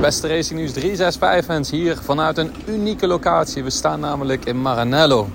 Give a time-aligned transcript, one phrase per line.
[0.00, 3.64] Beste Racing News 365 fans hier vanuit een unieke locatie.
[3.64, 5.28] We staan namelijk in Maranello.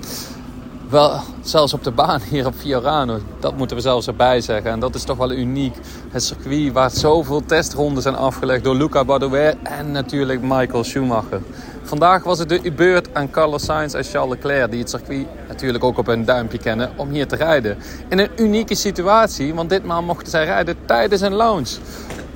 [0.88, 3.18] Wel, zelfs op de baan hier op Fiorano.
[3.40, 4.70] Dat moeten we zelfs erbij zeggen.
[4.70, 5.76] En dat is toch wel uniek.
[6.10, 11.40] Het circuit waar zoveel testronden zijn afgelegd door Luca Badoer en natuurlijk Michael Schumacher.
[11.82, 15.84] Vandaag was het de beurt aan Carlos Sainz en Charles Leclerc, die het circuit natuurlijk
[15.84, 17.76] ook op hun duimpje kennen, om hier te rijden.
[18.08, 21.76] In een unieke situatie, want ditmaal mochten zij rijden tijdens een lounge.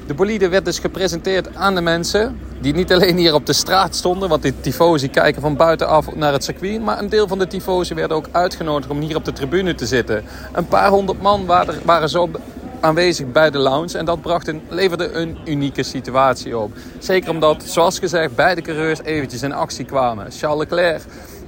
[0.09, 2.41] De bolide werd dus gepresenteerd aan de mensen.
[2.61, 6.33] Die niet alleen hier op de straat stonden, want die tifosi kijken van buitenaf naar
[6.33, 6.83] het circuit.
[6.83, 9.87] Maar een deel van de tifosi werden ook uitgenodigd om hier op de tribune te
[9.87, 10.25] zitten.
[10.53, 11.47] Een paar honderd man
[11.85, 12.31] waren, zo
[12.81, 13.99] aanwezig bij de lounge.
[13.99, 16.73] En dat bracht een, leverde een unieke situatie op.
[16.99, 20.31] Zeker omdat, zoals gezegd, beide coureurs eventjes in actie kwamen.
[20.31, 21.03] Charles Leclerc,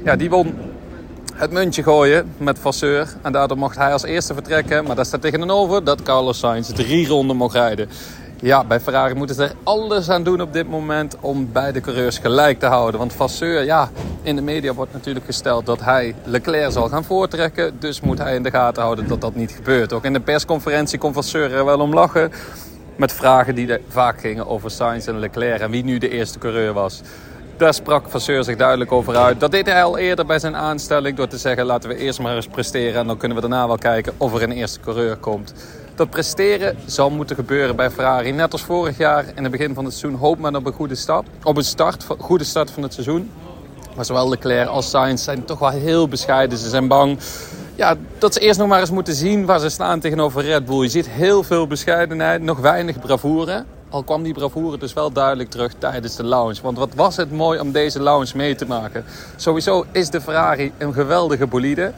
[0.05, 0.55] ja, die won
[1.35, 3.09] het muntje gooien met Vasseur.
[3.23, 4.85] En daardoor mocht hij als eerste vertrekken.
[4.85, 7.89] Maar daar staat tegenover dat Carlos Sainz drie ronden mocht rijden.
[8.43, 12.19] Ja, bij Ferrari moeten ze er alles aan doen op dit moment om beide coureurs
[12.19, 13.01] gelijk te houden.
[13.01, 13.91] Want Vasseur, ja,
[14.23, 17.77] in de media wordt natuurlijk gesteld dat hij Leclerc zal gaan voortrekken.
[17.79, 19.93] Dus moet hij in de gaten houden dat dat niet gebeurt.
[19.93, 22.33] Ook in de persconferentie kon Vasseur er wel om lachen.
[22.97, 26.39] Met vragen die er vaak gingen over Sainz en Leclerc en wie nu de eerste
[26.39, 27.01] coureur was.
[27.61, 29.41] Daar sprak Vasseur zich duidelijk over uit.
[29.41, 31.67] Dat deed hij al eerder bij zijn aanstelling door te zeggen...
[31.67, 34.43] laten we eerst maar eens presteren en dan kunnen we daarna wel kijken of er
[34.43, 35.55] een eerste coureur komt.
[35.95, 38.33] Dat presteren zal moeten gebeuren bij Ferrari.
[38.33, 40.95] Net als vorig jaar in het begin van het seizoen hoopt men op een goede
[40.95, 41.27] start.
[41.43, 43.31] Op een start, goede start van het seizoen.
[43.97, 46.59] Maar zowel Leclerc als Sainz zijn toch wel heel bescheiden.
[46.59, 47.19] Ze zijn bang
[47.75, 50.83] ja, dat ze eerst nog maar eens moeten zien waar ze staan tegenover Red Bull.
[50.83, 53.65] Je ziet heel veel bescheidenheid, nog weinig bravoure.
[53.91, 56.63] Al kwam die bravoure dus wel duidelijk terug tijdens de lounge.
[56.63, 59.05] Want wat was het mooi om deze lounge mee te maken.
[59.37, 61.93] Sowieso is de Ferrari een geweldige bolide.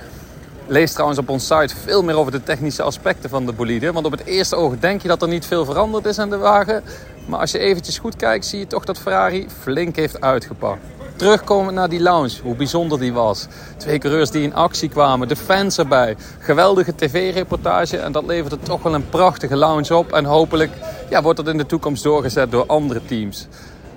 [0.66, 3.92] Lees trouwens op ons site veel meer over de technische aspecten van de bolide.
[3.92, 6.36] Want op het eerste oog denk je dat er niet veel veranderd is aan de
[6.36, 6.82] wagen.
[7.26, 10.80] Maar als je eventjes goed kijkt, zie je toch dat Ferrari flink heeft uitgepakt.
[11.16, 13.46] Terugkomen naar die lounge, hoe bijzonder die was.
[13.76, 16.16] Twee coureurs die in actie kwamen, de fans erbij.
[16.38, 20.12] Geweldige tv-reportage en dat leverde toch wel een prachtige lounge op.
[20.12, 20.70] En hopelijk
[21.08, 23.48] ja, wordt dat in de toekomst doorgezet door andere teams.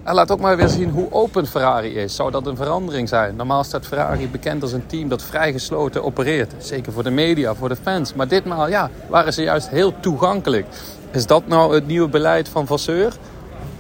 [0.04, 2.16] En laat ook maar weer zien hoe open Ferrari is.
[2.16, 3.36] Zou dat een verandering zijn?
[3.36, 6.54] Normaal staat Ferrari bekend als een team dat vrij gesloten opereert.
[6.58, 8.14] Zeker voor de media, voor de fans.
[8.14, 10.66] Maar ditmaal ja, waren ze juist heel toegankelijk.
[11.12, 13.14] Is dat nou het nieuwe beleid van Vasseur?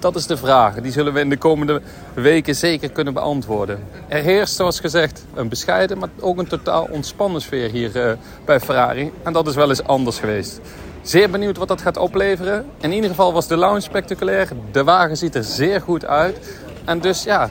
[0.05, 0.75] Dat is de vraag.
[0.75, 1.81] Die zullen we in de komende
[2.13, 3.79] weken zeker kunnen beantwoorden.
[4.07, 8.11] Er heerst, zoals gezegd, een bescheiden, maar ook een totaal ontspannen sfeer hier uh,
[8.45, 9.11] bij Ferrari.
[9.23, 10.59] En dat is wel eens anders geweest.
[11.01, 12.65] Zeer benieuwd wat dat gaat opleveren.
[12.81, 14.47] In ieder geval was de lounge spectaculair.
[14.71, 16.57] De wagen ziet er zeer goed uit.
[16.83, 17.49] En dus ja,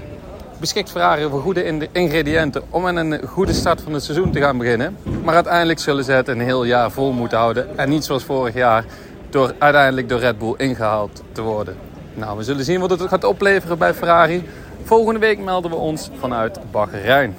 [0.61, 4.59] beschikt Ferrari over goede ingrediënten om aan een goede start van het seizoen te gaan
[4.59, 4.97] beginnen.
[5.25, 7.79] Maar uiteindelijk zullen ze het een heel jaar vol moeten houden.
[7.79, 8.85] En niet zoals vorig jaar
[9.31, 11.94] door uiteindelijk door Red Bull ingehaald te worden.
[12.15, 14.49] Nou, we zullen zien wat het gaat opleveren bij Ferrari.
[14.83, 17.37] Volgende week melden we ons vanuit Bahrein.